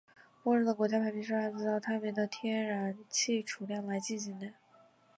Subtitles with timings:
[0.41, 4.53] 默认的国家排名是按照探明的天然气储量来进行的。